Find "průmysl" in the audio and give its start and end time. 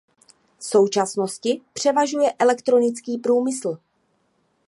3.17-3.77